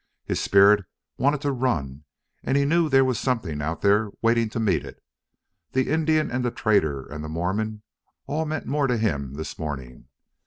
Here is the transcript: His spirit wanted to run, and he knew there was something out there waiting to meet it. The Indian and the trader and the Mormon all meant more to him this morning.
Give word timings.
His 0.25 0.39
spirit 0.41 0.83
wanted 1.19 1.41
to 1.41 1.51
run, 1.51 2.05
and 2.43 2.57
he 2.57 2.65
knew 2.65 2.89
there 2.89 3.05
was 3.05 3.19
something 3.19 3.61
out 3.61 3.81
there 3.81 4.09
waiting 4.19 4.49
to 4.49 4.59
meet 4.59 4.83
it. 4.83 4.99
The 5.73 5.91
Indian 5.91 6.31
and 6.31 6.43
the 6.43 6.49
trader 6.49 7.05
and 7.05 7.23
the 7.23 7.29
Mormon 7.29 7.83
all 8.25 8.45
meant 8.45 8.65
more 8.65 8.87
to 8.87 8.97
him 8.97 9.35
this 9.35 9.59
morning. 9.59 10.07